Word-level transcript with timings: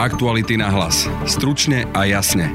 Aktuality 0.00 0.56
na 0.56 0.72
hlas. 0.72 1.04
Stručne 1.28 1.84
a 1.92 2.08
jasne. 2.08 2.48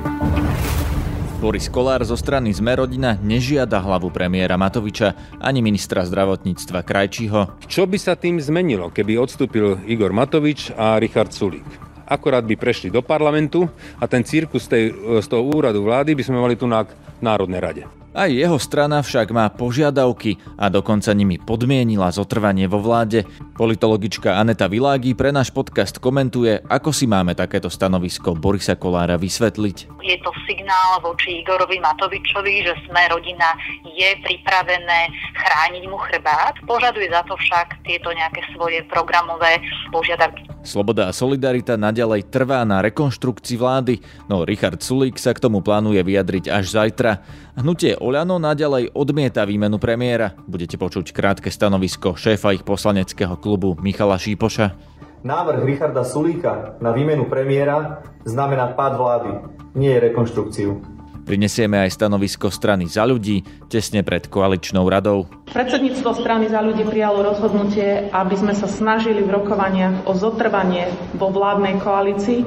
Boris 1.38 1.70
Kolár 1.70 2.02
zo 2.02 2.18
strany 2.18 2.50
Zmerodina 2.50 3.22
nežiada 3.22 3.78
hlavu 3.86 4.10
premiéra 4.10 4.58
Matoviča 4.58 5.14
ani 5.38 5.62
ministra 5.62 6.02
zdravotníctva 6.10 6.82
Krajčího. 6.82 7.62
Čo 7.70 7.86
by 7.86 8.02
sa 8.02 8.18
tým 8.18 8.42
zmenilo, 8.42 8.90
keby 8.90 9.22
odstúpil 9.22 9.78
Igor 9.86 10.10
Matovič 10.10 10.74
a 10.74 10.98
Richard 10.98 11.38
Sulík? 11.38 11.85
Akorát 12.06 12.46
by 12.46 12.56
prešli 12.58 12.94
do 12.94 13.02
parlamentu 13.02 13.66
a 13.98 14.06
ten 14.06 14.22
cirkus 14.22 14.70
tej, 14.70 14.94
z 15.22 15.28
toho 15.28 15.42
úradu 15.42 15.82
vlády 15.82 16.14
by 16.14 16.24
sme 16.24 16.38
mali 16.38 16.54
tu 16.54 16.70
na 16.70 16.86
Národnej 17.22 17.62
rade. 17.62 17.84
Aj 18.16 18.32
jeho 18.32 18.56
strana 18.56 19.04
však 19.04 19.36
má 19.36 19.52
požiadavky 19.52 20.40
a 20.56 20.72
dokonca 20.72 21.12
nimi 21.12 21.36
podmienila 21.36 22.16
zotrvanie 22.16 22.64
vo 22.64 22.80
vláde. 22.80 23.28
Politologička 23.60 24.40
Aneta 24.40 24.72
Világi 24.72 25.12
pre 25.12 25.36
náš 25.36 25.52
podcast 25.52 26.00
komentuje, 26.00 26.64
ako 26.64 26.96
si 26.96 27.12
máme 27.12 27.36
takéto 27.36 27.68
stanovisko 27.68 28.32
Borisa 28.40 28.80
Kolára 28.80 29.20
vysvetliť. 29.20 30.00
Je 30.00 30.16
to 30.24 30.32
signál 30.48 31.04
voči 31.04 31.44
Igorovi 31.44 31.76
Matovičovi, 31.84 32.64
že 32.64 32.80
sme 32.88 33.04
rodina 33.12 33.52
je 33.84 34.10
pripravené 34.24 35.12
chrániť 35.36 35.84
mu 35.92 36.00
chrbát. 36.08 36.56
Požaduje 36.64 37.12
za 37.12 37.20
to 37.28 37.36
však 37.36 37.84
tieto 37.84 38.16
nejaké 38.16 38.48
svoje 38.56 38.80
programové 38.88 39.60
požiadavky. 39.92 40.48
Sloboda 40.64 41.12
a 41.12 41.14
solidarita 41.14 41.76
naďalej 41.96 42.28
trvá 42.28 42.68
na 42.68 42.84
rekonštrukcii 42.84 43.56
vlády, 43.56 44.04
no 44.28 44.44
Richard 44.44 44.84
Sulík 44.84 45.16
sa 45.16 45.32
k 45.32 45.40
tomu 45.40 45.64
plánuje 45.64 46.04
vyjadriť 46.04 46.52
až 46.52 46.76
zajtra. 46.76 47.24
Hnutie 47.56 47.96
Oľano 47.96 48.36
naďalej 48.36 48.92
odmieta 48.92 49.48
výmenu 49.48 49.80
premiéra. 49.80 50.36
Budete 50.44 50.76
počuť 50.76 51.16
krátke 51.16 51.48
stanovisko 51.48 52.20
šéfa 52.20 52.52
ich 52.52 52.68
poslaneckého 52.68 53.40
klubu 53.40 53.80
Michala 53.80 54.20
Šípoša. 54.20 54.76
Návrh 55.24 55.64
Richarda 55.64 56.04
Sulíka 56.04 56.76
na 56.84 56.92
výmenu 56.92 57.32
premiéra 57.32 58.04
znamená 58.28 58.76
pád 58.76 59.00
vlády, 59.00 59.32
nie 59.80 59.96
rekonštrukciu. 59.96 60.95
Prinesieme 61.26 61.82
aj 61.82 61.98
stanovisko 61.98 62.54
strany 62.54 62.86
za 62.86 63.02
ľudí 63.02 63.42
tesne 63.66 64.06
pred 64.06 64.30
koaličnou 64.30 64.86
radou. 64.86 65.26
Predsedníctvo 65.50 66.14
strany 66.22 66.46
za 66.54 66.62
ľudí 66.62 66.86
prijalo 66.86 67.26
rozhodnutie, 67.26 68.14
aby 68.14 68.36
sme 68.38 68.54
sa 68.54 68.70
snažili 68.70 69.26
v 69.26 69.34
rokovaniach 69.34 70.06
o 70.06 70.14
zotrvanie 70.14 70.94
vo 71.18 71.34
vládnej 71.34 71.82
koalícii. 71.82 72.40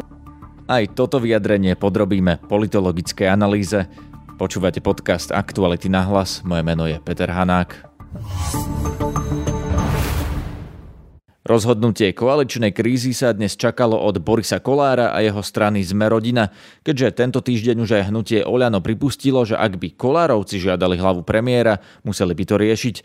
Aj 0.71 0.85
toto 0.95 1.19
vyjadrenie 1.19 1.75
podrobíme 1.75 2.39
politologickej 2.47 3.27
analýze. 3.27 3.91
Počúvate 4.39 4.79
podcast 4.79 5.35
Aktuality 5.35 5.91
na 5.91 6.07
hlas. 6.07 6.47
Moje 6.47 6.63
meno 6.63 6.87
je 6.87 7.03
Peter 7.03 7.27
Hanák. 7.27 7.83
Rozhodnutie 11.49 12.13
koaličnej 12.13 12.77
krízy 12.77 13.17
sa 13.17 13.33
dnes 13.33 13.57
čakalo 13.57 13.97
od 13.97 14.21
Borisa 14.21 14.61
Kolára 14.61 15.17
a 15.17 15.25
jeho 15.25 15.41
strany 15.41 15.81
Sme 15.81 16.05
rodina, 16.05 16.53
keďže 16.85 17.25
tento 17.25 17.41
týždeň 17.41 17.89
už 17.89 17.91
aj 17.97 18.05
hnutie 18.13 18.45
Oľano 18.45 18.85
pripustilo, 18.85 19.49
že 19.49 19.57
ak 19.57 19.81
by 19.81 19.97
Kolárovci 19.97 20.61
žiadali 20.61 21.01
hlavu 21.01 21.25
premiéra, 21.25 21.81
museli 22.05 22.37
by 22.37 22.45
to 22.45 22.61
riešiť. 22.61 22.97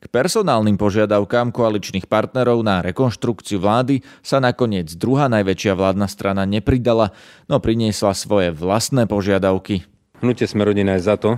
K 0.00 0.04
personálnym 0.08 0.80
požiadavkám 0.80 1.52
koaličných 1.52 2.08
partnerov 2.08 2.64
na 2.64 2.80
rekonštrukciu 2.80 3.60
vlády 3.60 4.00
sa 4.24 4.40
nakoniec 4.40 4.88
druhá 4.96 5.28
najväčšia 5.28 5.76
vládna 5.76 6.08
strana 6.08 6.48
nepridala, 6.48 7.12
no 7.52 7.60
priniesla 7.60 8.16
svoje 8.16 8.48
vlastné 8.48 9.04
požiadavky. 9.04 9.84
Hnutie 10.24 10.48
sme 10.48 10.64
rodina 10.64 10.96
je 10.96 11.04
za 11.04 11.20
to, 11.20 11.36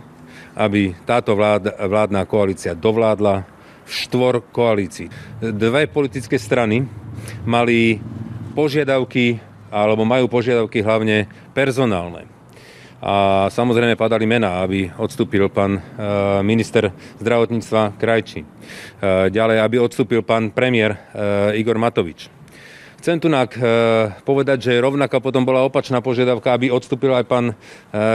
aby 0.54 0.94
táto 1.10 1.34
vlád, 1.34 1.74
vládna 1.74 2.22
koalícia 2.22 2.78
dovládla 2.78 3.51
štvor 3.86 4.44
koalícii. 4.52 5.10
Dve 5.40 5.86
politické 5.90 6.38
strany 6.38 6.86
mali 7.46 7.98
požiadavky, 8.52 9.40
alebo 9.72 10.04
majú 10.04 10.28
požiadavky 10.28 10.84
hlavne 10.84 11.28
personálne. 11.56 12.28
A 13.02 13.48
samozrejme 13.50 13.98
padali 13.98 14.30
mená, 14.30 14.62
aby 14.62 14.86
odstúpil 14.94 15.50
pán 15.50 15.74
e, 15.74 15.80
minister 16.46 16.94
zdravotníctva 17.18 17.98
Krajčí. 17.98 18.46
E, 18.46 18.48
ďalej, 19.26 19.58
aby 19.58 19.76
odstúpil 19.82 20.22
pán 20.22 20.54
premiér 20.54 20.94
e, 20.94 21.58
Igor 21.58 21.82
Matovič. 21.82 22.30
Chcem 23.02 23.18
tu 23.18 23.26
nak 23.26 23.58
povedať, 24.22 24.62
že 24.62 24.78
rovnako 24.78 25.18
potom 25.18 25.42
bola 25.42 25.66
opačná 25.66 25.98
požiadavka, 25.98 26.54
aby 26.54 26.70
odstúpil 26.70 27.10
aj 27.10 27.26
pán 27.26 27.58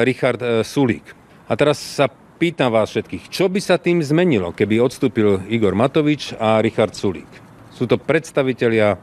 Richard 0.08 0.40
Sulík. 0.64 1.04
A 1.52 1.60
teraz 1.60 1.76
sa 1.76 2.08
pýtam 2.38 2.70
vás 2.70 2.94
všetkých, 2.94 3.34
čo 3.34 3.50
by 3.50 3.58
sa 3.58 3.82
tým 3.82 4.06
zmenilo, 4.06 4.54
keby 4.54 4.78
odstúpil 4.78 5.42
Igor 5.50 5.74
Matovič 5.74 6.38
a 6.38 6.62
Richard 6.62 6.94
Sulík? 6.94 7.28
Sú 7.74 7.90
to 7.90 7.98
predstavitelia 7.98 8.98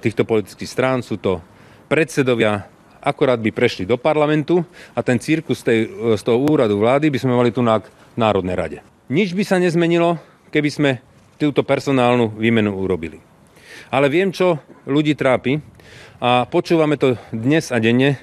týchto 0.00 0.28
politických 0.28 0.68
strán, 0.68 1.00
sú 1.00 1.16
to 1.16 1.40
predsedovia, 1.88 2.68
akorát 3.00 3.40
by 3.40 3.48
prešli 3.52 3.88
do 3.88 3.96
parlamentu 3.96 4.60
a 4.92 5.00
ten 5.00 5.16
cirkus 5.20 5.64
tej, 5.64 5.88
z 6.16 6.22
toho 6.24 6.40
úradu 6.40 6.80
vlády 6.80 7.08
by 7.08 7.18
sme 7.20 7.36
mali 7.36 7.52
tu 7.52 7.64
na 7.64 7.80
Národnej 8.16 8.56
rade. 8.56 8.78
Nič 9.08 9.36
by 9.36 9.44
sa 9.44 9.60
nezmenilo, 9.60 10.16
keby 10.48 10.68
sme 10.72 10.90
túto 11.36 11.60
personálnu 11.60 12.32
výmenu 12.36 12.72
urobili. 12.72 13.20
Ale 13.92 14.08
viem, 14.08 14.32
čo 14.32 14.60
ľudí 14.88 15.12
trápi 15.12 15.60
a 16.24 16.48
počúvame 16.48 16.96
to 16.96 17.20
dnes 17.32 17.68
a 17.68 17.76
denne. 17.76 18.16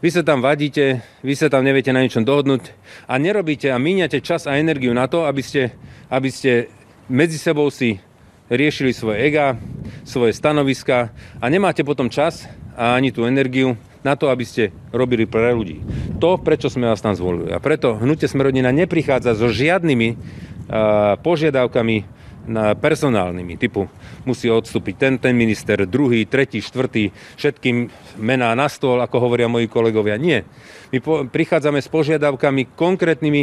Vy 0.00 0.08
sa 0.08 0.24
tam 0.24 0.40
vadíte, 0.40 1.04
vy 1.20 1.36
sa 1.36 1.52
tam 1.52 1.60
neviete 1.60 1.92
na 1.92 2.00
ničom 2.00 2.24
dohodnúť 2.24 2.72
a 3.04 3.20
nerobíte 3.20 3.68
a 3.68 3.76
míňate 3.76 4.24
čas 4.24 4.48
a 4.48 4.56
energiu 4.56 4.96
na 4.96 5.04
to, 5.04 5.28
aby 5.28 5.44
ste, 5.44 5.76
aby 6.08 6.32
ste 6.32 6.72
medzi 7.04 7.36
sebou 7.36 7.68
si 7.68 8.00
riešili 8.48 8.96
svoje 8.96 9.28
ega, 9.28 9.60
svoje 10.08 10.32
stanoviska 10.32 11.12
a 11.36 11.44
nemáte 11.52 11.84
potom 11.84 12.08
čas 12.08 12.48
a 12.80 12.96
ani 12.96 13.12
tú 13.12 13.28
energiu 13.28 13.76
na 14.00 14.16
to, 14.16 14.32
aby 14.32 14.40
ste 14.40 14.72
robili 14.88 15.28
pre 15.28 15.52
ľudí. 15.52 15.84
To, 16.16 16.40
prečo 16.40 16.72
sme 16.72 16.88
vás 16.88 17.04
tam 17.04 17.12
zvolili. 17.12 17.52
A 17.52 17.60
preto 17.60 18.00
hnutie 18.00 18.24
Smerodina 18.24 18.72
neprichádza 18.72 19.36
so 19.36 19.52
žiadnymi 19.52 20.16
uh, 20.16 21.20
požiadavkami 21.20 22.08
na 22.50 22.74
personálnymi, 22.74 23.54
typu 23.54 23.86
musí 24.26 24.50
odstúpiť 24.50 24.94
ten, 24.98 25.14
ten 25.22 25.34
minister, 25.38 25.86
druhý, 25.86 26.26
tretí, 26.26 26.58
štvrtý, 26.58 27.14
všetkým 27.38 27.86
mená 28.18 28.50
na 28.58 28.66
stôl, 28.66 28.98
ako 28.98 29.22
hovoria 29.22 29.46
moji 29.46 29.70
kolegovia. 29.70 30.18
Nie. 30.18 30.42
My 30.90 30.98
po, 30.98 31.22
prichádzame 31.30 31.78
s 31.78 31.86
požiadavkami 31.86 32.74
konkrétnymi, 32.74 33.42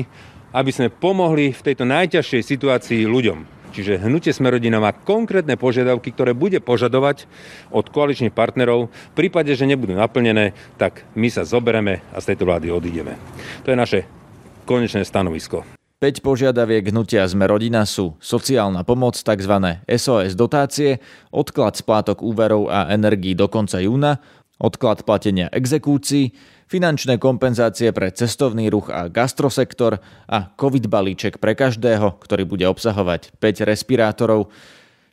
aby 0.51 0.71
sme 0.75 0.91
pomohli 0.91 1.55
v 1.55 1.61
tejto 1.63 1.87
najťažšej 1.87 2.41
situácii 2.43 3.07
ľuďom. 3.07 3.57
Čiže 3.71 4.01
hnutie 4.03 4.33
Smerodina 4.33 4.81
má 4.81 4.89
konkrétne 4.89 5.53
požiadavky, 5.59 6.09
ktoré 6.09 6.31
bude 6.33 6.57
požadovať 6.63 7.29
od 7.69 7.85
koaličných 7.91 8.33
partnerov. 8.33 8.89
V 8.89 9.13
prípade, 9.15 9.53
že 9.53 9.69
nebudú 9.69 9.93
naplnené, 9.93 10.57
tak 10.81 11.05
my 11.13 11.29
sa 11.29 11.45
zobereme 11.45 12.01
a 12.09 12.17
z 12.17 12.33
tejto 12.33 12.47
vlády 12.47 12.73
odídeme. 12.73 13.19
To 13.67 13.71
je 13.71 13.77
naše 13.77 13.99
konečné 14.65 15.05
stanovisko. 15.05 15.76
5 15.97 16.21
požiadaviek 16.21 16.93
hnutia 16.93 17.25
Sme 17.25 17.49
rodina 17.49 17.81
sú 17.81 18.13
sociálna 18.21 18.85
pomoc, 18.85 19.17
tzv. 19.17 19.81
SOS 19.89 20.37
dotácie, 20.37 21.01
odklad 21.33 21.73
splátok 21.73 22.21
úverov 22.21 22.69
a 22.69 22.93
energií 22.93 23.33
do 23.33 23.49
konca 23.49 23.81
júna, 23.81 24.21
odklad 24.61 25.01
platenia 25.09 25.49
exekúcií, 25.49 26.37
finančné 26.69 27.17
kompenzácie 27.17 27.89
pre 27.97 28.13
cestovný 28.13 28.69
ruch 28.69 28.93
a 28.93 29.09
gastrosektor 29.09 29.97
a 30.29 30.53
COVID 30.53 30.85
balíček 30.85 31.41
pre 31.41 31.57
každého, 31.57 32.21
ktorý 32.21 32.45
bude 32.45 32.69
obsahovať 32.69 33.33
5 33.41 33.65
respirátorov. 33.65 34.53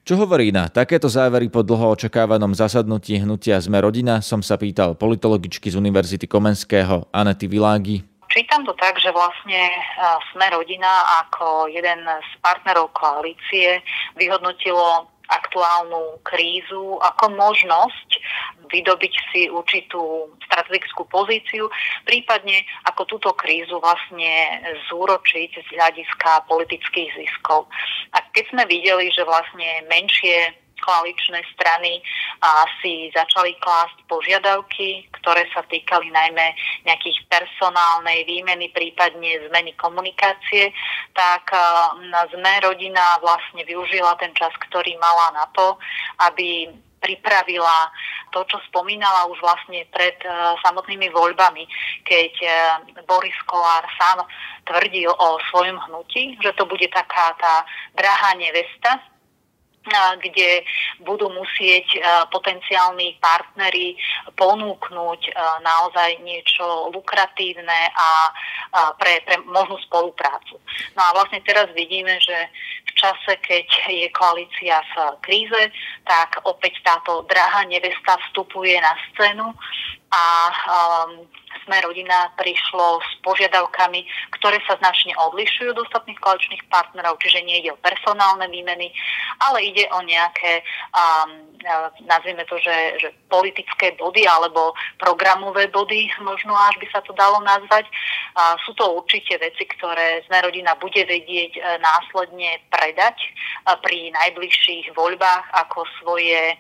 Čo 0.04 0.20
hovorí 0.20 0.52
na 0.52 0.68
takéto 0.68 1.08
závery 1.08 1.48
po 1.48 1.64
dlho 1.64 1.96
očakávanom 1.96 2.52
zasadnutí 2.52 3.16
hnutia 3.24 3.56
Sme 3.56 3.80
rodina, 3.80 4.20
som 4.20 4.44
sa 4.44 4.60
pýtal 4.60 5.00
politologičky 5.00 5.72
z 5.72 5.80
Univerzity 5.80 6.28
Komenského 6.28 7.08
Anety 7.08 7.48
Világi. 7.48 8.04
Čítam 8.34 8.66
to 8.66 8.74
tak, 8.74 8.98
že 8.98 9.14
vlastne 9.14 9.70
Sme 10.34 10.50
rodina 10.50 11.22
ako 11.22 11.70
jeden 11.70 12.02
z 12.02 12.30
partnerov 12.42 12.90
koalície 12.90 13.78
vyhodnotilo 14.18 15.06
aktuálnu 15.30 16.20
krízu 16.26 17.00
ako 17.00 17.32
možnosť 17.32 18.08
vydobiť 18.68 19.14
si 19.32 19.46
určitú 19.48 20.28
strategickú 20.50 21.06
pozíciu, 21.08 21.70
prípadne 22.04 22.64
ako 22.90 23.06
túto 23.06 23.30
krízu 23.38 23.78
vlastne 23.78 24.60
zúročiť 24.90 25.50
z 25.64 25.68
hľadiska 25.78 26.44
politických 26.50 27.14
ziskov. 27.14 27.70
A 28.12 28.20
keď 28.34 28.44
sme 28.50 28.62
videli, 28.66 29.14
že 29.14 29.22
vlastne 29.24 29.86
menšie 29.88 30.52
koaličné 30.84 31.40
strany 31.56 32.04
si 32.84 33.08
začali 33.16 33.56
klásť 33.56 34.04
požiadavky, 34.04 35.08
ktoré 35.20 35.48
sa 35.56 35.64
týkali 35.64 36.12
najmä 36.12 36.52
nejakých 36.84 37.24
personálnej 37.32 38.28
výmeny, 38.28 38.68
prípadne 38.68 39.48
zmeny 39.48 39.72
komunikácie, 39.80 40.68
tak 41.16 41.48
sme 42.28 42.52
rodina 42.60 43.16
vlastne 43.24 43.64
využila 43.64 44.12
ten 44.20 44.36
čas, 44.36 44.52
ktorý 44.68 44.92
mala 45.00 45.32
na 45.32 45.46
to, 45.56 45.80
aby 46.28 46.68
pripravila 47.04 47.92
to, 48.32 48.40
čo 48.48 48.56
spomínala 48.72 49.28
už 49.28 49.36
vlastne 49.44 49.84
pred 49.92 50.16
uh, 50.24 50.56
samotnými 50.64 51.12
voľbami, 51.12 51.68
keď 52.08 52.32
uh, 52.40 52.52
Boris 53.04 53.36
Kolár 53.44 53.84
sám 54.00 54.24
tvrdil 54.64 55.12
o 55.12 55.36
svojom 55.52 55.76
hnutí, 55.84 56.40
že 56.40 56.56
to 56.56 56.64
bude 56.64 56.88
taká 56.88 57.36
tá 57.36 57.68
drahá 57.92 58.32
nevesta, 58.40 59.04
kde 60.20 60.64
budú 61.04 61.28
musieť 61.28 62.00
potenciálni 62.32 63.20
partnery 63.20 63.96
ponúknuť 64.36 65.20
naozaj 65.60 66.24
niečo 66.24 66.88
lukratívne 66.88 67.80
a 67.92 68.08
pre, 68.96 69.20
pre 69.28 69.36
možnú 69.44 69.76
spoluprácu. 69.84 70.56
No 70.96 71.00
a 71.04 71.10
vlastne 71.12 71.44
teraz 71.44 71.68
vidíme, 71.76 72.16
že 72.18 72.36
v 72.88 72.92
čase, 72.96 73.32
keď 73.44 73.66
je 73.90 74.08
koalícia 74.14 74.80
v 74.94 74.94
kríze, 75.20 75.62
tak 76.08 76.40
opäť 76.48 76.80
táto 76.80 77.26
drahá 77.28 77.66
nevesta 77.68 78.16
vstupuje 78.28 78.80
na 78.80 78.96
scénu 79.12 79.52
a 80.14 80.22
um, 80.46 81.26
sme 81.64 81.80
rodina 81.80 82.30
prišlo 82.36 83.00
s 83.00 83.10
požiadavkami, 83.24 84.04
ktoré 84.38 84.60
sa 84.68 84.76
značne 84.78 85.16
odlišujú 85.16 85.72
od 85.72 85.82
ostatných 85.82 86.20
koaličných 86.20 86.62
partnerov, 86.68 87.18
čiže 87.18 87.40
nie 87.42 87.64
ide 87.64 87.72
o 87.72 87.80
personálne 87.80 88.46
výmeny, 88.52 88.92
ale 89.40 89.64
ide 89.64 89.88
o 89.90 89.98
nejaké, 90.04 90.60
um, 90.92 91.56
nazvime 92.04 92.44
to, 92.44 92.60
že, 92.60 93.00
že 93.00 93.08
politické 93.32 93.96
body 93.96 94.28
alebo 94.28 94.76
programové 95.00 95.66
body, 95.72 96.12
možno 96.20 96.52
až 96.52 96.76
by 96.78 96.86
sa 96.92 97.00
to 97.02 97.16
dalo 97.16 97.40
nazvať. 97.40 97.88
A 98.36 98.60
sú 98.62 98.76
to 98.76 99.00
určite 99.00 99.40
veci, 99.40 99.64
ktoré 99.78 100.22
sme 100.28 100.44
rodina 100.44 100.76
bude 100.76 101.06
vedieť 101.06 101.52
e, 101.54 101.60
následne 101.78 102.58
predať 102.66 103.14
e, 103.14 103.28
pri 103.78 104.10
najbližších 104.10 104.90
voľbách 104.98 105.44
ako 105.54 105.86
svoje 106.02 106.58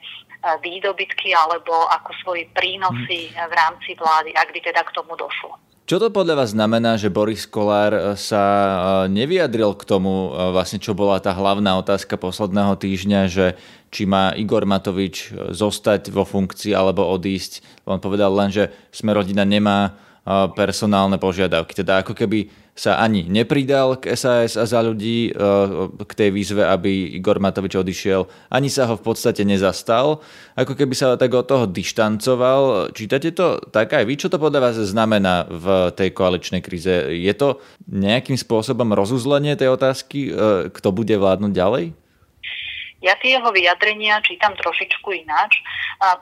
výdobytky 0.60 1.32
alebo 1.32 1.88
ako 1.88 2.10
svoje 2.20 2.48
prínosy 2.52 3.32
v 3.32 3.52
rámci 3.52 3.96
vlády, 3.96 4.36
ak 4.36 4.48
by 4.52 4.60
teda 4.60 4.80
k 4.84 4.94
tomu 4.94 5.16
došlo. 5.16 5.56
Čo 5.84 6.00
to 6.00 6.08
podľa 6.08 6.40
vás 6.40 6.56
znamená, 6.56 6.96
že 6.96 7.12
Boris 7.12 7.44
Kolár 7.44 7.92
e, 7.92 8.02
sa 8.16 8.40
e, 8.40 8.72
nevyjadril 9.12 9.76
k 9.76 9.84
tomu, 9.84 10.32
e, 10.32 10.48
vlastne 10.56 10.80
čo 10.80 10.96
bola 10.96 11.20
tá 11.20 11.36
hlavná 11.36 11.76
otázka 11.76 12.16
posledného 12.16 12.72
týždňa, 12.80 13.20
že 13.28 13.52
či 13.92 14.08
má 14.08 14.32
Igor 14.32 14.64
Matovič 14.64 15.36
zostať 15.52 16.08
vo 16.08 16.24
funkcii 16.24 16.72
alebo 16.72 17.04
odísť. 17.04 17.84
On 17.84 18.00
povedal 18.00 18.32
len, 18.32 18.48
že 18.48 18.72
sme 18.96 19.12
rodina 19.12 19.44
nemá 19.44 19.94
personálne 20.56 21.20
požiadavky. 21.20 21.76
Teda 21.76 22.00
ako 22.00 22.16
keby 22.16 22.48
sa 22.74 22.98
ani 22.98 23.30
nepridal 23.30 24.02
k 24.02 24.18
SAS 24.18 24.58
a 24.58 24.66
za 24.66 24.82
ľudí 24.82 25.30
e, 25.30 25.32
k 25.94 26.12
tej 26.12 26.30
výzve, 26.34 26.66
aby 26.66 27.14
Igor 27.14 27.38
Matovič 27.38 27.78
odišiel, 27.78 28.26
ani 28.50 28.66
sa 28.66 28.90
ho 28.90 28.98
v 28.98 29.06
podstate 29.06 29.46
nezastal, 29.46 30.18
ako 30.58 30.74
keby 30.74 30.94
sa 30.98 31.14
tak 31.14 31.30
od 31.38 31.46
toho 31.46 31.70
dištancoval. 31.70 32.90
Čítate 32.90 33.30
to 33.30 33.62
tak 33.70 33.94
aj 33.94 34.02
vy? 34.02 34.18
Čo 34.18 34.26
to 34.26 34.42
podľa 34.42 34.70
vás 34.70 34.76
znamená 34.76 35.46
v 35.46 35.94
tej 35.94 36.10
koaličnej 36.10 36.66
kríze? 36.66 37.14
Je 37.14 37.30
to 37.38 37.62
nejakým 37.86 38.34
spôsobom 38.34 38.90
rozuzlenie 38.90 39.54
tej 39.54 39.70
otázky, 39.70 40.18
e, 40.28 40.30
kto 40.74 40.90
bude 40.90 41.14
vládnuť 41.14 41.52
ďalej? 41.54 42.03
Ja 43.04 43.20
tie 43.20 43.36
jeho 43.36 43.52
vyjadrenia 43.52 44.24
čítam 44.24 44.56
trošičku 44.56 45.12
ináč, 45.12 45.60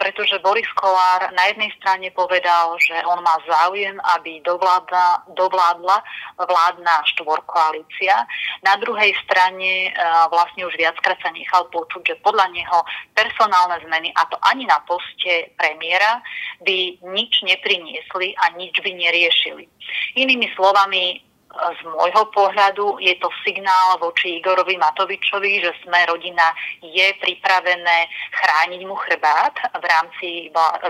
pretože 0.02 0.43
Boris 0.43 0.67
Kolár 0.75 1.31
na 1.31 1.46
jednej 1.46 1.70
strane 1.79 2.11
povedal, 2.11 2.75
že 2.82 2.99
on 3.06 3.23
má 3.23 3.38
záujem, 3.46 3.94
aby 4.19 4.43
dovládla, 4.43 5.31
dovládla 5.38 5.99
vládna 6.43 6.94
štvorkoalícia. 7.14 8.26
Na 8.67 8.75
druhej 8.82 9.14
strane 9.23 9.94
vlastne 10.26 10.67
už 10.67 10.75
viackrát 10.75 11.23
sa 11.23 11.31
nechal 11.31 11.70
počuť, 11.70 12.02
že 12.02 12.23
podľa 12.26 12.50
neho 12.50 12.79
personálne 13.14 13.78
zmeny, 13.87 14.11
a 14.19 14.26
to 14.26 14.35
ani 14.43 14.67
na 14.67 14.82
poste 14.82 15.55
premiéra, 15.55 16.19
by 16.67 16.99
nič 17.14 17.46
nepriniesli 17.46 18.35
a 18.43 18.58
nič 18.58 18.75
by 18.82 18.90
neriešili. 18.90 19.70
Inými 20.19 20.50
slovami, 20.58 21.31
z 21.52 21.81
môjho 21.84 22.25
pohľadu 22.32 22.96
je 22.96 23.12
to 23.20 23.28
signál 23.44 24.00
voči 24.00 24.40
Igorovi 24.40 24.81
Matovičovi, 24.81 25.60
že 25.60 25.76
sme 25.84 26.00
rodina 26.08 26.49
je 26.81 27.12
pripravené 27.20 28.08
chrániť 28.32 28.81
mu 28.88 28.96
chrbát 28.96 29.52
v 29.76 29.84
rámci 29.84 30.28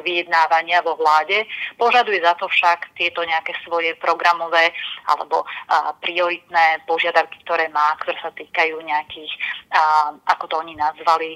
vyjednávania 0.06 0.86
vo 0.86 0.94
vláde. 0.94 1.44
Požaduje 1.74 2.22
za 2.22 2.38
to 2.38 2.46
však 2.46 2.94
tieto 2.94 3.26
nejaké 3.26 3.58
svoje 3.66 3.98
programové 3.98 4.70
alebo 5.10 5.42
prioritné 5.98 6.86
požiadavky, 6.86 7.42
ktoré 7.42 7.66
má, 7.74 7.98
ktoré 7.98 8.22
sa 8.22 8.30
týkajú 8.30 8.78
nejakých, 8.78 9.32
ako 10.30 10.44
to 10.46 10.54
oni 10.62 10.78
nazvali, 10.78 11.34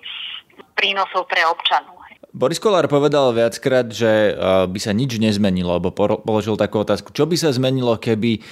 prínosov 0.79 1.27
pre 1.27 1.43
občanov. 1.45 1.99
Boris 2.37 2.61
Kolár 2.61 2.85
povedal 2.85 3.33
viackrát, 3.33 3.89
že 3.89 4.37
by 4.69 4.77
sa 4.77 4.93
nič 4.93 5.17
nezmenilo, 5.17 5.73
alebo 5.73 5.89
položil 6.21 6.61
takú 6.61 6.85
otázku, 6.85 7.09
čo 7.17 7.25
by 7.25 7.33
sa 7.33 7.49
zmenilo, 7.49 7.97
keby 7.97 8.45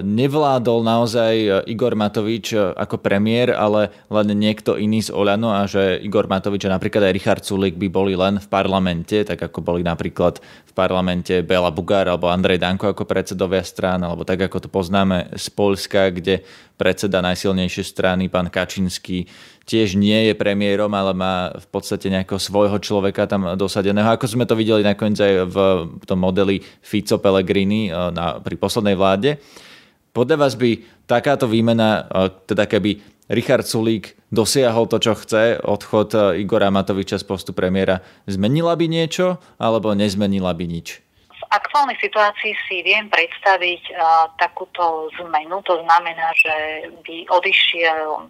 nevládol 0.00 0.80
naozaj 0.80 1.34
Igor 1.68 1.92
Matovič 1.92 2.56
ako 2.56 2.96
premiér, 3.04 3.52
ale 3.52 3.92
len 4.08 4.32
niekto 4.32 4.80
iný 4.80 5.04
z 5.04 5.12
Oľano 5.12 5.52
a 5.52 5.68
že 5.68 6.00
Igor 6.00 6.24
Matovič 6.24 6.64
a 6.64 6.72
napríklad 6.72 7.04
aj 7.04 7.12
Richard 7.12 7.42
Sulik 7.44 7.76
by 7.76 7.92
boli 7.92 8.16
len 8.16 8.40
v 8.40 8.48
parlamente, 8.48 9.20
tak 9.28 9.36
ako 9.36 9.60
boli 9.60 9.84
napríklad 9.84 10.40
v 10.40 10.72
parlamente 10.72 11.44
Bela 11.44 11.68
Bugár 11.68 12.08
alebo 12.08 12.32
Andrej 12.32 12.64
Danko 12.64 12.96
ako 12.96 13.04
predsedovia 13.04 13.60
strán, 13.60 14.00
alebo 14.00 14.24
tak 14.24 14.40
ako 14.48 14.64
to 14.64 14.68
poznáme 14.72 15.36
z 15.36 15.46
Polska, 15.52 16.08
kde 16.16 16.40
predseda 16.80 17.20
najsilnejšej 17.20 17.86
strany, 17.92 18.32
pán 18.32 18.48
Kačinský, 18.48 19.28
tiež 19.68 20.00
nie 20.00 20.32
je 20.32 20.34
premiérom, 20.38 20.88
ale 20.96 21.12
má 21.12 21.52
v 21.52 21.66
podstate 21.68 22.08
nejakého 22.08 22.40
svojho 22.40 22.80
človeka 22.80 23.28
tam 23.28 23.52
dosadeného. 23.52 24.16
Ako 24.16 24.24
sme 24.24 24.48
to 24.48 24.56
videli 24.56 24.80
nakoniec 24.80 25.20
aj 25.20 25.34
v 25.44 25.58
tom 26.08 26.24
modeli 26.24 26.64
Fico 26.80 27.20
Pellegrini 27.20 27.92
eh, 27.92 28.08
na, 28.14 28.40
pri 28.40 28.56
poslednej 28.56 28.96
vláde. 28.96 29.36
Podľa 30.18 30.34
vás 30.34 30.58
by 30.58 30.82
takáto 31.06 31.46
výmena, 31.46 32.10
eh, 32.10 32.34
teda 32.50 32.66
keby 32.66 32.98
Richard 33.30 33.70
Sulík 33.70 34.18
dosiahol 34.34 34.90
to, 34.90 34.98
čo 34.98 35.14
chce, 35.14 35.62
odchod 35.62 36.10
eh, 36.18 36.42
Igora 36.42 36.74
Matoviča 36.74 37.22
z 37.22 37.24
postu 37.28 37.54
premiéra, 37.54 38.02
zmenila 38.26 38.74
by 38.74 38.90
niečo 38.90 39.38
alebo 39.62 39.94
nezmenila 39.94 40.50
by 40.58 40.66
nič? 40.66 40.98
V 41.38 41.42
aktuálnej 41.54 41.94
situácii 42.02 42.50
si 42.66 42.82
viem 42.82 43.08
predstaviť 43.08 43.94
uh, 43.94 44.28
takúto 44.36 45.08
zmenu. 45.22 45.64
To 45.64 45.80
znamená, 45.80 46.28
že 46.36 46.56
by 47.06 47.24
odišiel 47.30 48.28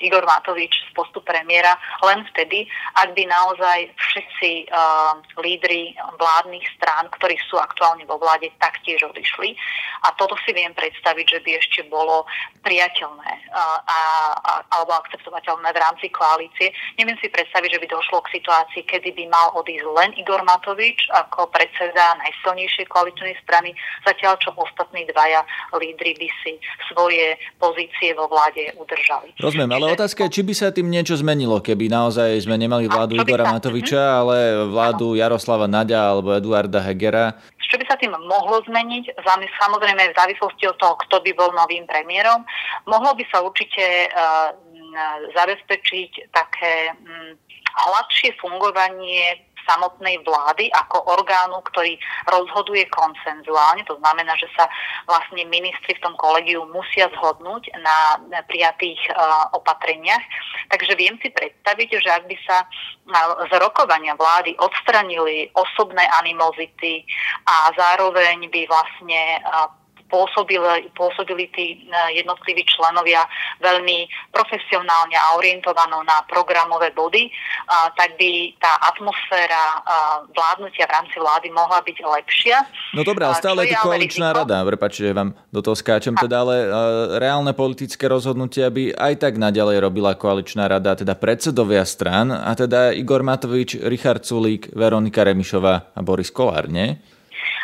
Igor 0.00 0.24
Matovič 0.26 0.72
z 0.72 0.90
postu 0.92 1.22
premiéra 1.24 1.76
len 2.04 2.22
vtedy, 2.34 2.68
ak 2.94 3.16
by 3.16 3.24
naozaj 3.26 3.88
všetci 3.96 4.68
uh, 4.68 5.16
lídry 5.40 5.96
vládnych 6.20 6.66
strán, 6.76 7.08
ktorí 7.16 7.40
sú 7.48 7.56
aktuálne 7.56 8.04
vo 8.04 8.20
vláde, 8.20 8.52
taktiež 8.60 9.00
odišli. 9.08 9.56
A 10.04 10.12
toto 10.14 10.36
si 10.44 10.52
viem 10.52 10.76
predstaviť, 10.76 11.26
že 11.26 11.40
by 11.40 11.50
ešte 11.56 11.80
bolo 11.88 12.28
priateľné 12.60 13.30
uh, 13.50 13.78
a, 13.80 14.00
a, 14.36 14.52
alebo 14.76 14.92
akceptovateľné 15.00 15.72
v 15.72 15.82
rámci 15.82 16.06
koalície. 16.12 16.70
Neviem 17.00 17.16
si 17.18 17.32
predstaviť, 17.32 17.80
že 17.80 17.82
by 17.82 17.86
došlo 17.88 18.20
k 18.26 18.36
situácii, 18.36 18.82
kedy 18.84 19.16
by 19.16 19.24
mal 19.32 19.56
odísť 19.56 19.88
len 19.96 20.10
Igor 20.20 20.44
Matovič 20.44 21.08
ako 21.16 21.48
predseda 21.48 22.18
najsilnejšej 22.20 22.86
koaličnej 22.92 23.34
strany, 23.40 23.72
zatiaľ 24.04 24.36
čo 24.36 24.52
ostatní 24.52 25.08
dvaja 25.08 25.40
lídry 25.72 26.12
by 26.20 26.28
si 26.44 26.60
svoje 26.92 27.40
pozície 27.56 28.12
vo 28.12 28.28
vláde 28.28 28.68
udržali. 28.76 29.32
Rozumiem, 29.40 29.55
ale 29.64 29.86
otázka 29.96 30.28
je, 30.28 30.34
či 30.36 30.42
by 30.44 30.52
sa 30.52 30.68
tým 30.68 30.92
niečo 30.92 31.16
zmenilo, 31.16 31.64
keby 31.64 31.88
naozaj 31.88 32.36
sme 32.44 32.60
nemali 32.60 32.84
vládu 32.84 33.16
Igora 33.16 33.48
Matoviča, 33.48 34.20
ale 34.20 34.68
vládu 34.68 35.16
Jaroslava 35.16 35.64
Naďa 35.64 36.12
alebo 36.12 36.36
Eduarda 36.36 36.84
Hegera. 36.84 37.32
Čo 37.66 37.80
by 37.80 37.84
sa 37.88 37.96
tým 37.96 38.14
mohlo 38.14 38.62
zmeniť? 38.68 39.16
Samozrejme 39.58 40.02
v 40.12 40.18
závislosti 40.18 40.64
od 40.70 40.76
toho, 40.78 40.94
kto 41.08 41.18
by 41.24 41.30
bol 41.34 41.50
novým 41.56 41.88
premiérom. 41.88 42.44
Mohlo 42.86 43.16
by 43.18 43.24
sa 43.32 43.42
určite 43.42 44.12
uh, 44.12 44.54
zabezpečiť 45.34 46.30
také 46.32 46.94
hladšie 47.76 48.32
fungovanie 48.40 49.45
samotnej 49.66 50.22
vlády 50.22 50.70
ako 50.72 51.04
orgánu, 51.10 51.60
ktorý 51.68 51.98
rozhoduje 52.30 52.86
konsenzuálne. 52.88 53.82
To 53.90 53.98
znamená, 54.00 54.32
že 54.38 54.48
sa 54.54 54.70
vlastne 55.04 55.44
ministri 55.50 55.98
v 55.98 56.02
tom 56.06 56.14
kolegiu 56.16 56.64
musia 56.70 57.10
zhodnúť 57.18 57.68
na 57.82 57.98
prijatých 58.46 58.98
uh, 59.12 59.50
opatreniach. 59.58 60.22
Takže 60.70 60.94
viem 60.96 61.18
si 61.20 61.28
predstaviť, 61.34 61.88
že 62.00 62.10
ak 62.10 62.24
by 62.30 62.36
sa 62.46 62.66
z 63.46 63.52
rokovania 63.62 64.18
vlády 64.18 64.58
odstranili 64.58 65.50
osobné 65.54 66.02
animozity 66.18 67.06
a 67.46 67.70
zároveň 67.74 68.50
by 68.50 68.62
vlastne 68.66 69.42
uh, 69.42 69.70
pôsobili, 70.06 70.90
pôsobili 70.94 71.50
tí 71.54 71.86
e, 71.86 72.22
jednotliví 72.22 72.62
členovia 72.66 73.22
veľmi 73.62 74.06
profesionálne 74.30 75.16
a 75.16 75.36
orientovanou 75.38 76.02
na 76.04 76.22
programové 76.28 76.92
body, 76.92 77.28
tak 77.96 78.14
by 78.20 78.52
tá 78.60 78.78
atmosféra 78.92 79.80
vládnutia 80.30 80.86
v 80.86 80.94
rámci 80.94 81.16
vlády 81.16 81.48
mohla 81.50 81.80
byť 81.80 81.96
lepšia. 82.04 82.56
No 82.92 83.02
dobré, 83.02 83.26
ale 83.26 83.40
stále 83.40 83.60
je 83.66 83.74
to 83.74 83.82
koaličná 83.82 84.28
riziko? 84.32 84.40
rada, 84.44 84.56
prepáčte, 84.68 85.00
že 85.08 85.16
vám 85.16 85.30
do 85.50 85.60
toho 85.64 85.76
skáčem, 85.76 86.14
teda, 86.14 86.36
ale 86.44 86.56
e, 86.62 86.68
reálne 87.20 87.52
politické 87.56 88.06
rozhodnutia 88.06 88.68
by 88.68 88.92
aj 88.94 89.14
tak 89.20 89.34
naďalej 89.40 89.76
robila 89.80 90.12
koaličná 90.14 90.68
rada, 90.68 90.94
teda 90.94 91.16
predsedovia 91.16 91.82
strán, 91.88 92.30
a 92.30 92.52
teda 92.52 92.92
Igor 92.92 93.24
Matovič, 93.24 93.80
Richard 93.88 94.22
Sulík, 94.22 94.70
Veronika 94.76 95.24
Remišová 95.24 95.96
a 95.96 96.00
Boris 96.04 96.30
Kolár, 96.30 96.68
nie? 96.68 97.15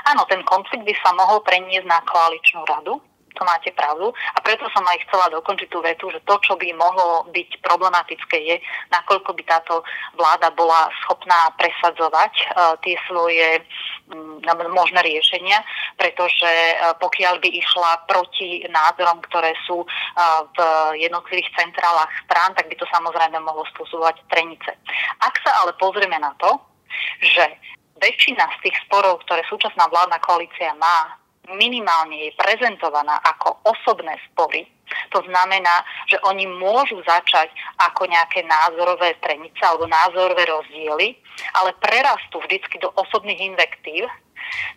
Áno, 0.08 0.26
ten 0.26 0.42
konflikt 0.42 0.82
by 0.82 0.94
sa 0.98 1.14
mohol 1.14 1.40
preniesť 1.46 1.86
na 1.86 2.02
koaličnú 2.02 2.66
radu. 2.66 2.98
To 3.40 3.48
máte 3.48 3.72
pravdu. 3.72 4.12
A 4.12 4.38
preto 4.44 4.68
som 4.76 4.84
aj 4.84 5.08
chcela 5.08 5.32
dokončiť 5.32 5.68
tú 5.72 5.80
vetu, 5.80 6.12
že 6.12 6.20
to, 6.28 6.36
čo 6.44 6.52
by 6.52 6.68
mohlo 6.76 7.24
byť 7.32 7.64
problematické, 7.64 8.36
je, 8.44 8.56
nakoľko 8.92 9.32
by 9.32 9.42
táto 9.48 9.80
vláda 10.20 10.52
bola 10.52 10.92
schopná 11.00 11.48
presadzovať 11.56 12.32
uh, 12.52 12.76
tie 12.84 12.92
svoje 13.08 13.64
um, 14.12 14.36
možné 14.68 15.00
riešenia, 15.00 15.64
pretože 15.96 16.44
uh, 16.44 16.92
pokiaľ 17.00 17.40
by 17.40 17.48
išla 17.56 18.04
proti 18.04 18.68
názorom, 18.68 19.24
ktoré 19.24 19.56
sú 19.64 19.80
uh, 19.80 19.88
v 20.52 20.58
jednotlivých 21.00 21.56
centrálach 21.56 22.12
strán, 22.28 22.52
tak 22.52 22.68
by 22.68 22.76
to 22.76 22.84
samozrejme 22.92 23.40
mohlo 23.40 23.64
spôsobovať 23.72 24.28
trenice. 24.28 24.76
Ak 25.24 25.40
sa 25.40 25.64
ale 25.64 25.72
pozrieme 25.80 26.20
na 26.20 26.36
to, 26.36 26.60
že 27.24 27.48
väčšina 28.02 28.44
z 28.58 28.68
tých 28.68 28.76
sporov, 28.84 29.22
ktoré 29.22 29.46
súčasná 29.46 29.86
vládna 29.86 30.18
koalícia 30.18 30.74
má, 30.74 31.14
minimálne 31.54 32.28
je 32.28 32.38
prezentovaná 32.38 33.22
ako 33.22 33.62
osobné 33.62 34.18
spory, 34.30 34.66
to 35.08 35.24
znamená, 35.24 35.84
že 36.08 36.20
oni 36.26 36.44
môžu 36.46 37.00
začať 37.06 37.48
ako 37.80 38.04
nejaké 38.06 38.44
názorové 38.44 39.16
trenice 39.24 39.60
alebo 39.64 39.88
názorové 39.88 40.44
rozdiely, 40.44 41.16
ale 41.56 41.70
prerastú 41.80 42.44
vždycky 42.44 42.76
do 42.82 42.92
osobných 43.00 43.40
invektív, 43.40 44.04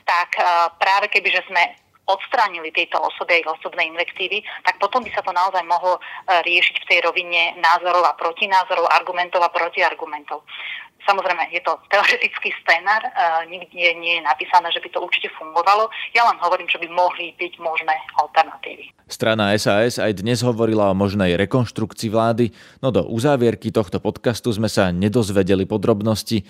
tak 0.08 0.40
práve 0.80 1.12
keby, 1.12 1.36
že 1.36 1.44
sme 1.52 1.85
odstránili 2.06 2.70
tieto 2.70 3.02
osoby 3.02 3.38
a 3.38 3.42
ich 3.42 3.50
osobné 3.50 3.90
invektívy, 3.90 4.46
tak 4.62 4.78
potom 4.78 5.02
by 5.02 5.12
sa 5.14 5.26
to 5.26 5.34
naozaj 5.34 5.62
mohlo 5.66 5.98
e, 5.98 6.02
riešiť 6.46 6.76
v 6.82 6.90
tej 6.90 7.00
rovine 7.06 7.58
názorov 7.58 8.06
a 8.06 8.18
protinázorov, 8.18 8.90
argumentov 8.94 9.42
a 9.42 9.50
protiargumentov. 9.50 10.46
Samozrejme, 11.06 11.54
je 11.54 11.62
to 11.62 11.78
teoretický 11.94 12.50
scénar, 12.66 13.02
e, 13.06 13.12
nikde 13.50 13.94
nie 14.02 14.18
je 14.18 14.24
napísané, 14.26 14.74
že 14.74 14.82
by 14.82 14.90
to 14.90 15.00
určite 15.06 15.30
fungovalo. 15.38 15.90
Ja 16.18 16.26
len 16.26 16.42
hovorím, 16.42 16.66
že 16.66 16.82
by 16.82 16.90
mohli 16.90 17.38
byť 17.38 17.62
možné 17.62 17.94
alternatívy. 18.18 18.90
Strana 19.06 19.54
SAS 19.54 20.02
aj 20.02 20.26
dnes 20.26 20.42
hovorila 20.42 20.90
o 20.90 20.98
možnej 20.98 21.38
rekonštrukcii 21.38 22.10
vlády, 22.10 22.50
no 22.82 22.90
do 22.90 23.06
uzávierky 23.06 23.70
tohto 23.70 24.02
podcastu 24.02 24.50
sme 24.50 24.66
sa 24.66 24.90
nedozvedeli 24.90 25.70
podrobnosti. 25.70 26.42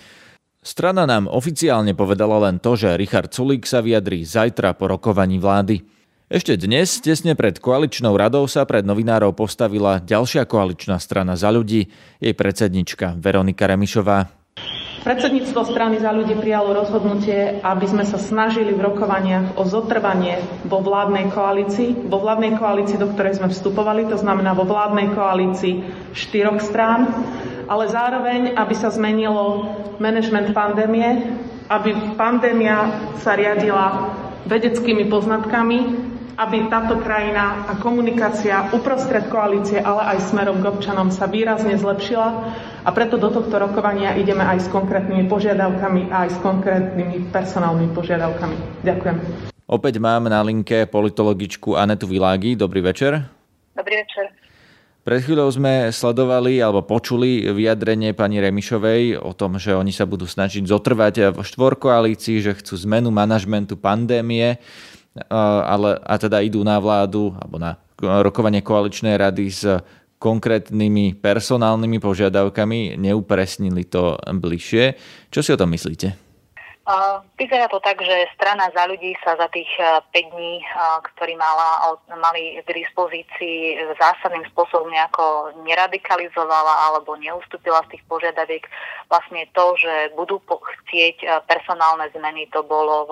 Strana 0.66 1.06
nám 1.06 1.30
oficiálne 1.30 1.94
povedala 1.94 2.50
len 2.50 2.58
to, 2.58 2.74
že 2.74 2.98
Richard 2.98 3.30
Sulík 3.30 3.70
sa 3.70 3.86
vyjadrí 3.86 4.26
zajtra 4.26 4.74
po 4.74 4.90
rokovaní 4.90 5.38
vlády. 5.38 5.86
Ešte 6.26 6.58
dnes, 6.58 7.06
tesne 7.06 7.38
pred 7.38 7.62
koaličnou 7.62 8.18
radou, 8.18 8.50
sa 8.50 8.66
pred 8.66 8.82
novinárov 8.82 9.38
postavila 9.38 10.02
ďalšia 10.02 10.50
koaličná 10.50 10.98
strana 10.98 11.38
za 11.38 11.54
ľudí, 11.54 11.86
jej 12.18 12.34
predsednička 12.34 13.14
Veronika 13.14 13.70
Remišová. 13.70 14.26
Predsedníctvo 15.06 15.62
strany 15.70 16.02
za 16.02 16.10
ľudí 16.10 16.34
prijalo 16.34 16.74
rozhodnutie, 16.74 17.62
aby 17.62 17.86
sme 17.86 18.02
sa 18.02 18.18
snažili 18.18 18.74
v 18.74 18.90
rokovaniach 18.90 19.62
o 19.62 19.70
zotrvanie 19.70 20.42
vo 20.66 20.82
vládnej 20.82 21.30
koalícii, 21.30 22.10
vo 22.10 22.18
vládnej 22.26 22.58
koalícii, 22.58 22.98
do 22.98 23.14
ktorej 23.14 23.38
sme 23.38 23.54
vstupovali, 23.54 24.10
to 24.10 24.18
znamená 24.18 24.58
vo 24.58 24.66
vládnej 24.66 25.14
koalícii 25.14 25.86
štyroch 26.18 26.58
strán, 26.58 27.06
ale 27.66 27.86
zároveň, 27.90 28.54
aby 28.54 28.76
sa 28.78 28.94
zmenilo 28.94 29.70
management 29.98 30.54
pandémie, 30.54 31.36
aby 31.70 32.16
pandémia 32.18 33.10
sa 33.22 33.34
riadila 33.34 34.14
vedeckými 34.46 35.10
poznatkami, 35.10 35.80
aby 36.36 36.68
táto 36.68 37.00
krajina 37.00 37.64
a 37.72 37.80
komunikácia 37.80 38.70
uprostred 38.76 39.32
koalície, 39.32 39.80
ale 39.80 40.16
aj 40.16 40.30
smerom 40.30 40.60
k 40.60 40.68
občanom 40.68 41.08
sa 41.08 41.32
výrazne 41.32 41.80
zlepšila 41.80 42.28
a 42.84 42.90
preto 42.92 43.16
do 43.16 43.32
tohto 43.32 43.56
rokovania 43.56 44.20
ideme 44.20 44.44
aj 44.44 44.68
s 44.68 44.70
konkrétnymi 44.70 45.32
požiadavkami 45.32 46.12
a 46.12 46.28
aj 46.28 46.30
s 46.36 46.38
konkrétnymi 46.44 47.32
personálnymi 47.32 47.90
požiadavkami. 47.96 48.56
Ďakujem. 48.84 49.18
Opäť 49.66 49.98
mám 49.98 50.30
na 50.30 50.46
linke 50.46 50.86
politologičku 50.86 51.74
Anetu 51.74 52.06
Világi. 52.06 52.54
Dobrý 52.54 52.86
večer. 52.86 53.26
Dobrý 53.74 53.96
večer. 54.06 54.46
Pred 55.06 55.22
chvíľou 55.22 55.54
sme 55.54 55.94
sledovali 55.94 56.58
alebo 56.58 56.82
počuli 56.82 57.46
vyjadrenie 57.54 58.18
pani 58.18 58.42
Remišovej 58.42 59.22
o 59.22 59.38
tom, 59.38 59.62
že 59.62 59.78
oni 59.78 59.94
sa 59.94 60.10
budú 60.10 60.26
snažiť 60.26 60.66
zotrvať 60.66 61.30
v 61.30 61.46
štvorkoalícii, 61.46 62.42
že 62.42 62.58
chcú 62.58 62.74
zmenu 62.90 63.14
manažmentu 63.14 63.78
pandémie 63.78 64.58
ale, 65.30 66.02
a 66.02 66.16
teda 66.18 66.42
idú 66.42 66.66
na 66.66 66.82
vládu 66.82 67.38
alebo 67.38 67.62
na 67.62 67.78
rokovanie 68.02 68.66
koaličnej 68.66 69.14
rady 69.22 69.46
s 69.46 69.62
konkrétnymi 70.18 71.22
personálnymi 71.22 72.02
požiadavkami, 72.02 72.98
neupresnili 72.98 73.86
to 73.86 74.18
bližšie. 74.18 74.98
Čo 75.30 75.40
si 75.46 75.54
o 75.54 75.60
tom 75.62 75.70
myslíte? 75.70 76.25
Vyzerá 77.34 77.66
to 77.66 77.82
tak, 77.82 77.98
že 77.98 78.30
strana 78.38 78.70
za 78.70 78.86
ľudí 78.86 79.18
sa 79.26 79.34
za 79.34 79.50
tých 79.50 79.68
5 79.82 80.14
dní, 80.14 80.62
ktorí 81.02 81.34
mala, 81.34 81.98
mali 82.14 82.62
k 82.62 82.70
dispozícii 82.70 83.82
zásadným 83.98 84.46
spôsobom 84.54 84.94
nejako 84.94 85.50
neradikalizovala 85.66 86.94
alebo 86.94 87.18
neustúpila 87.18 87.82
z 87.90 87.98
tých 87.98 88.04
požiadaviek. 88.06 88.70
Vlastne 89.10 89.50
to, 89.58 89.74
že 89.82 90.14
budú 90.14 90.38
chcieť 90.46 91.46
personálne 91.50 92.06
zmeny, 92.14 92.46
to 92.54 92.62
bolo 92.62 93.10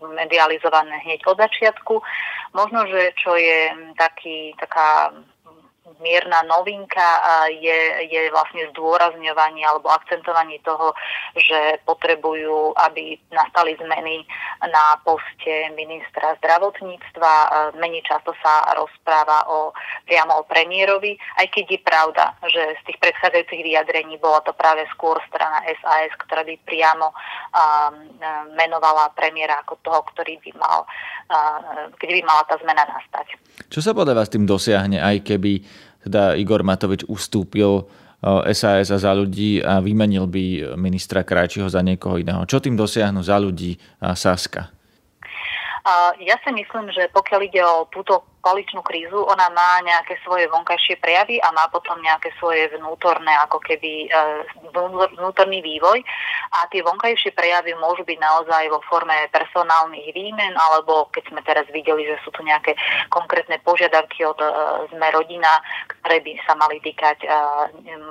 medializované 0.00 1.04
hneď 1.04 1.28
od 1.28 1.36
začiatku. 1.36 2.00
Možno, 2.56 2.88
že 2.88 3.12
čo 3.20 3.36
je 3.36 3.76
taký, 4.00 4.56
taká 4.56 5.12
mierna 6.00 6.40
novinka 6.48 7.20
je, 7.52 8.08
je 8.08 8.30
vlastne 8.32 8.70
zdôrazňovanie 8.72 9.66
alebo 9.66 9.92
akcentovanie 9.92 10.62
toho, 10.64 10.94
že 11.36 11.82
potrebujú, 11.84 12.72
aby 12.78 13.18
nastali 13.34 13.76
zmeny 13.76 14.24
na 14.62 14.96
poste 15.02 15.68
ministra 15.74 16.38
zdravotníctva. 16.40 17.32
Menej 17.76 18.06
často 18.06 18.32
sa 18.40 18.72
rozpráva 18.78 19.50
o, 19.50 19.74
priamo 20.06 20.40
o 20.40 20.46
premiérovi, 20.46 21.18
aj 21.42 21.46
keď 21.50 21.64
je 21.66 21.80
pravda, 21.82 22.24
že 22.46 22.62
z 22.78 22.82
tých 22.88 22.98
predchádzajúcich 23.02 23.62
vyjadrení 23.66 24.16
bola 24.22 24.40
to 24.46 24.54
práve 24.54 24.86
skôr 24.94 25.18
strana 25.26 25.64
SAS, 25.82 26.14
ktorá 26.26 26.46
by 26.46 26.54
priamo 26.62 27.10
um, 27.10 27.94
menovala 28.54 29.10
premiéra 29.16 29.60
ako 29.66 29.80
toho, 29.82 30.00
ktorý 30.14 30.38
by 30.46 30.50
mal, 30.56 30.86
uh, 31.30 31.90
keď 31.98 32.08
by 32.08 32.20
mala 32.22 32.42
tá 32.46 32.54
zmena 32.62 32.84
nastať. 32.86 33.34
Čo 33.72 33.80
sa 33.80 33.92
podľa 33.96 34.22
vás 34.22 34.28
tým 34.28 34.44
dosiahne, 34.44 35.00
aj 35.00 35.24
keby 35.24 35.64
teda 36.02 36.34
Igor 36.34 36.66
Matovič 36.66 37.06
ustúpil 37.06 37.86
SAS 38.54 38.94
a 38.94 38.98
za 39.02 39.12
ľudí 39.14 39.58
a 39.62 39.82
vymenil 39.82 40.30
by 40.30 40.74
ministra 40.78 41.26
Krajčího 41.26 41.66
za 41.66 41.82
niekoho 41.82 42.22
iného. 42.22 42.46
Čo 42.46 42.62
tým 42.62 42.78
dosiahnu 42.78 43.18
za 43.18 43.34
ľudí 43.38 43.74
Saska? 43.98 44.70
Ja 46.22 46.38
si 46.46 46.50
myslím, 46.54 46.94
že 46.94 47.10
pokiaľ 47.10 47.40
ide 47.42 47.62
o 47.66 47.90
túto 47.90 48.22
koaličnú 48.42 48.82
krízu, 48.82 49.22
ona 49.22 49.46
má 49.54 49.78
nejaké 49.86 50.18
svoje 50.26 50.50
vonkajšie 50.50 50.98
prejavy 50.98 51.38
a 51.38 51.54
má 51.54 51.70
potom 51.70 51.94
nejaké 52.02 52.34
svoje 52.42 52.66
vnútorné, 52.74 53.30
ako 53.46 53.62
keby 53.62 54.10
e, 54.10 54.18
vnútorný 55.16 55.62
vývoj. 55.62 56.02
A 56.52 56.66
tie 56.68 56.82
vonkajšie 56.82 57.32
prejavy 57.32 57.72
môžu 57.78 58.02
byť 58.02 58.18
naozaj 58.18 58.68
vo 58.68 58.82
forme 58.90 59.14
personálnych 59.30 60.10
výmen, 60.10 60.52
alebo 60.58 61.08
keď 61.14 61.24
sme 61.30 61.40
teraz 61.46 61.64
videli, 61.70 62.02
že 62.04 62.18
sú 62.26 62.34
tu 62.34 62.42
nejaké 62.42 62.74
konkrétne 63.14 63.62
požiadavky 63.62 64.26
od 64.26 64.36
e, 64.42 64.50
sme 64.90 65.06
rodina, 65.14 65.62
ktoré 66.02 66.18
by 66.20 66.32
sa 66.42 66.58
mali 66.58 66.82
týkať, 66.82 67.22
e, 67.22 67.28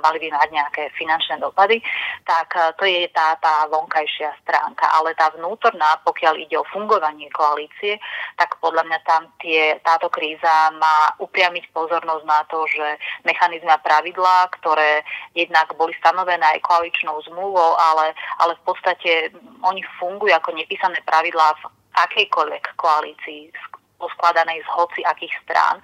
mali 0.00 0.18
by 0.18 0.28
mať 0.32 0.48
nejaké 0.48 0.82
finančné 0.96 1.44
dopady, 1.44 1.84
tak 2.24 2.56
to 2.80 2.88
je 2.88 3.04
tá, 3.12 3.36
tá 3.36 3.68
vonkajšia 3.68 4.32
stránka. 4.40 4.88
Ale 4.96 5.12
tá 5.12 5.28
vnútorná, 5.36 6.00
pokiaľ 6.08 6.40
ide 6.40 6.56
o 6.56 6.64
fungovanie 6.72 7.28
koalície, 7.36 8.00
tak 8.40 8.56
podľa 8.64 8.88
mňa 8.88 8.98
tam 9.04 9.28
tie, 9.36 9.76
táto 9.84 10.08
kríza 10.08 10.21
kríza 10.22 10.70
má 10.78 11.18
upriamiť 11.18 11.74
pozornosť 11.74 12.22
na 12.22 12.46
to, 12.46 12.62
že 12.70 12.94
mechanizmy 13.26 13.66
a 13.74 13.82
pravidlá, 13.82 14.54
ktoré 14.62 15.02
jednak 15.34 15.74
boli 15.74 15.90
stanovené 15.98 16.46
aj 16.46 16.62
koaličnou 16.62 17.18
zmluvou, 17.26 17.74
ale, 17.74 18.14
ale 18.38 18.54
v 18.54 18.62
podstate 18.70 19.34
oni 19.66 19.82
fungujú 19.98 20.30
ako 20.30 20.54
nepísané 20.54 21.02
pravidlá 21.02 21.58
v 21.58 21.62
akejkoľvek 21.98 22.78
koalícii 22.78 23.50
poskladanej 23.98 24.62
z 24.62 24.68
hoci 24.70 25.02
akých 25.02 25.34
strán. 25.42 25.82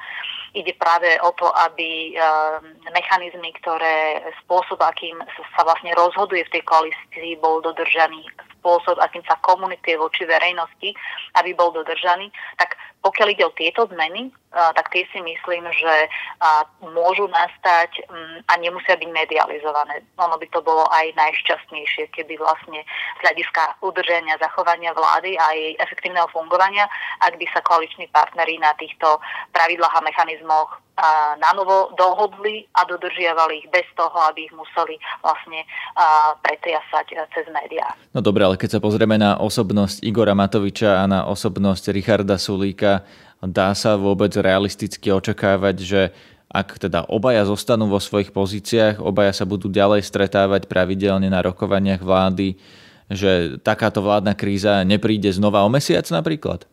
Ide 0.54 0.70
práve 0.78 1.18
o 1.22 1.34
to, 1.34 1.50
aby 1.66 2.14
mechanizmy, 2.94 3.50
ktoré 3.58 4.22
spôsob, 4.46 4.78
akým 4.78 5.18
sa 5.54 5.66
vlastne 5.66 5.90
rozhoduje 5.98 6.46
v 6.46 6.52
tej 6.54 6.62
koalícii, 6.62 7.42
bol 7.42 7.58
dodržaný 7.58 8.22
spôsob, 8.68 9.00
akým 9.00 9.24
sa 9.24 9.40
komunikuje 9.40 9.96
voči 9.96 10.28
verejnosti, 10.28 10.92
aby 11.40 11.56
bol 11.56 11.72
dodržaný, 11.72 12.28
tak 12.60 12.76
pokiaľ 13.00 13.28
ide 13.32 13.48
o 13.48 13.56
tieto 13.56 13.88
zmeny, 13.88 14.28
tak 14.52 14.92
tie 14.92 15.08
si 15.08 15.24
myslím, 15.24 15.64
že 15.72 15.94
môžu 16.84 17.24
nastať 17.32 18.04
mm, 18.04 18.36
a 18.44 18.52
nemusia 18.60 19.00
byť 19.00 19.08
medializované. 19.08 20.04
Ono 20.20 20.36
by 20.36 20.46
to 20.52 20.60
bolo 20.60 20.84
aj 20.92 21.16
najšťastnejšie, 21.16 22.12
keby 22.12 22.36
vlastne 22.36 22.84
z 23.16 23.20
hľadiska 23.24 23.80
udržania, 23.80 24.36
zachovania 24.36 24.92
vlády 24.92 25.40
a 25.40 25.46
jej 25.56 25.72
efektívneho 25.80 26.28
fungovania, 26.28 26.84
ak 27.24 27.38
by 27.40 27.46
sa 27.54 27.64
koaliční 27.64 28.10
partnery 28.12 28.60
na 28.60 28.76
týchto 28.76 29.22
pravidlách 29.56 29.94
a 29.94 30.04
mechanizmoch 30.04 30.82
na 31.38 31.54
novo 31.54 31.94
dohodli 31.94 32.66
a 32.74 32.82
dodržiavali 32.82 33.62
ich 33.62 33.68
bez 33.70 33.86
toho, 33.94 34.18
aby 34.26 34.50
ich 34.50 34.54
museli 34.54 34.98
vlastne 35.22 35.62
pretriasať 36.42 37.14
cez 37.30 37.46
médiá. 37.54 37.94
No 38.10 38.18
dobre, 38.18 38.42
ale 38.42 38.57
keď 38.58 38.76
sa 38.76 38.80
pozrieme 38.82 39.14
na 39.14 39.38
osobnosť 39.38 40.02
Igora 40.02 40.34
Matoviča 40.34 41.00
a 41.00 41.04
na 41.06 41.24
osobnosť 41.30 41.94
Richarda 41.94 42.36
Sulíka. 42.36 43.06
Dá 43.38 43.70
sa 43.78 43.94
vôbec 43.94 44.34
realisticky 44.34 45.14
očakávať, 45.14 45.76
že 45.78 46.02
ak 46.50 46.80
teda 46.82 47.06
obaja 47.06 47.46
zostanú 47.46 47.86
vo 47.86 48.02
svojich 48.02 48.34
pozíciách, 48.34 49.04
obaja 49.04 49.30
sa 49.30 49.46
budú 49.46 49.70
ďalej 49.70 50.02
stretávať 50.02 50.66
pravidelne 50.66 51.30
na 51.30 51.44
rokovaniach 51.44 52.02
vlády, 52.02 52.58
že 53.06 53.62
takáto 53.62 54.02
vládna 54.02 54.34
kríza 54.34 54.82
nepríde 54.82 55.30
znova 55.30 55.62
o 55.62 55.70
mesiac 55.70 56.04
napríklad? 56.10 56.66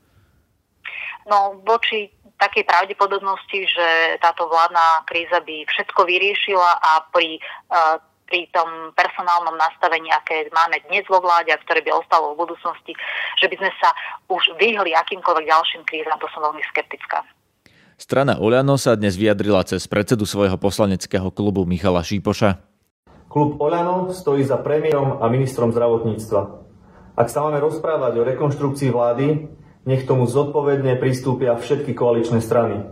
No, 1.29 1.61
voči 1.61 2.11
takej 2.39 2.67
pravdepodobnosti, 2.67 3.59
že 3.67 3.87
táto 4.19 4.47
vládna 4.47 5.07
kríza 5.07 5.39
by 5.43 5.63
všetko 5.67 6.01
vyriešila 6.03 6.71
a 6.83 6.91
pri 7.11 7.39
uh, 7.71 7.99
pri 8.25 8.49
tom 8.49 8.91
personálnom 8.97 9.53
nastavení, 9.53 10.09
aké 10.09 10.49
máme 10.49 10.81
dnes 10.89 11.05
vo 11.05 11.21
vláde 11.21 11.53
a 11.53 11.61
ktoré 11.61 11.85
by 11.85 11.93
ostalo 11.93 12.33
v 12.33 12.41
budúcnosti, 12.45 12.93
že 13.37 13.45
by 13.45 13.55
sme 13.61 13.71
sa 13.77 13.89
už 14.29 14.57
vyhli 14.57 14.97
akýmkoľvek 14.97 15.45
ďalším 15.45 15.81
krízam, 15.85 16.17
to 16.17 16.27
som 16.33 16.41
veľmi 16.41 16.61
skeptická. 16.73 17.21
Strana 17.95 18.35
Oľano 18.43 18.75
sa 18.75 18.99
dnes 18.99 19.15
vyjadrila 19.15 19.63
cez 19.63 19.87
predsedu 19.87 20.27
svojho 20.27 20.59
poslaneckého 20.59 21.31
klubu 21.31 21.63
Michala 21.63 22.03
Šípoša. 22.03 22.59
Klub 23.31 23.55
Oľano 23.61 24.11
stojí 24.11 24.43
za 24.43 24.59
premiérom 24.59 25.23
a 25.23 25.25
ministrom 25.31 25.71
zdravotníctva. 25.71 26.41
Ak 27.15 27.31
sa 27.31 27.47
máme 27.47 27.63
rozprávať 27.63 28.19
o 28.19 28.27
rekonštrukcii 28.27 28.91
vlády, 28.91 29.47
nech 29.87 30.03
tomu 30.03 30.27
zodpovedne 30.27 30.99
pristúpia 30.99 31.55
všetky 31.55 31.95
koaličné 31.95 32.43
strany. 32.43 32.83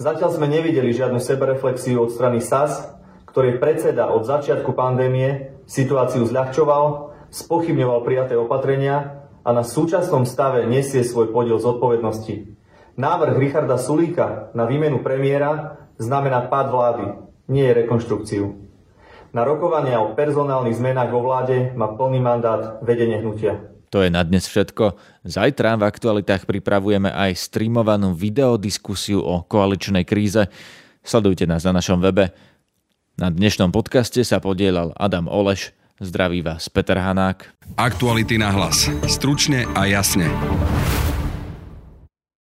Zatiaľ 0.00 0.32
sme 0.32 0.48
nevideli 0.48 0.96
žiadnu 0.96 1.20
sebereflexiu 1.20 2.00
od 2.00 2.08
strany 2.08 2.40
SAS, 2.40 2.88
ktorý 3.30 3.62
predseda 3.62 4.10
od 4.10 4.26
začiatku 4.26 4.74
pandémie 4.74 5.54
situáciu 5.70 6.26
zľahčoval, 6.26 7.14
spochybňoval 7.30 8.02
prijaté 8.02 8.34
opatrenia 8.34 9.22
a 9.46 9.50
na 9.54 9.62
súčasnom 9.62 10.26
stave 10.26 10.66
nesie 10.66 11.06
svoj 11.06 11.30
podiel 11.30 11.62
zodpovednosti. 11.62 12.58
Návrh 12.98 13.34
Richarda 13.38 13.78
Sulíka 13.78 14.50
na 14.52 14.66
výmenu 14.66 15.00
premiéra 15.00 15.78
znamená 15.96 16.50
pád 16.50 16.66
vlády, 16.74 17.04
nie 17.48 17.64
je 17.64 17.78
rekonštrukciu. 17.86 18.44
Na 19.30 19.46
rokovania 19.46 20.02
o 20.02 20.18
personálnych 20.18 20.74
zmenách 20.74 21.10
vo 21.14 21.22
vláde 21.22 21.70
má 21.78 21.94
plný 21.94 22.18
mandát 22.18 22.82
vedenie 22.82 23.22
hnutia. 23.22 23.62
To 23.94 24.02
je 24.02 24.10
na 24.10 24.26
dnes 24.26 24.46
všetko. 24.46 24.98
Zajtra 25.22 25.78
v 25.78 25.86
aktualitách 25.86 26.46
pripravujeme 26.46 27.10
aj 27.10 27.38
streamovanú 27.38 28.14
videodiskusiu 28.14 29.22
o 29.22 29.42
koaličnej 29.46 30.02
kríze. 30.02 30.50
Sledujte 31.02 31.46
nás 31.46 31.62
na 31.66 31.78
našom 31.78 31.98
webe. 32.02 32.30
Na 33.20 33.28
dnešnom 33.28 33.68
podcaste 33.68 34.24
sa 34.24 34.40
podielal 34.40 34.96
Adam 34.96 35.28
Oleš. 35.28 35.76
Zdraví 36.00 36.40
vás 36.40 36.72
Peter 36.72 36.96
Hanák. 36.96 37.52
Aktuality 37.76 38.40
na 38.40 38.48
hlas. 38.48 38.88
Stručne 39.04 39.68
a 39.76 39.84
jasne. 39.84 40.32